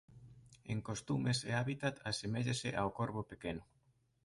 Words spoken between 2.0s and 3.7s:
aseméllase ao corvo pequeno.